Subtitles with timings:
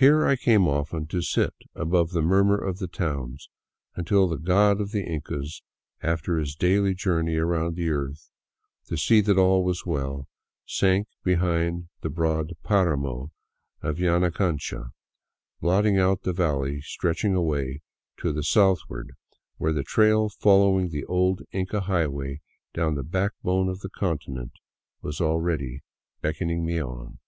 [0.00, 3.38] Here I came often to sit above the murmur of the town,
[3.96, 5.60] until the God of the Incas,
[6.00, 8.30] after his daily journey around the earth
[8.86, 10.28] to see that all was well,
[10.64, 13.32] sank behind the broad paramo
[13.82, 14.90] of Yanacancha,
[15.60, 17.80] blot ting out the valley stretching away
[18.20, 19.16] to the southward
[19.56, 22.40] where the trail following the old Inca highway
[22.72, 24.52] down the backbone of the continent,
[25.02, 25.80] was already
[26.22, 27.18] beckoning me on.